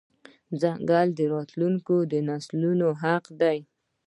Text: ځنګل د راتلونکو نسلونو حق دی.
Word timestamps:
ځنګل 0.61 1.07
د 1.17 1.19
راتلونکو 1.33 1.95
نسلونو 2.29 2.87
حق 3.01 3.25
دی. 3.41 3.57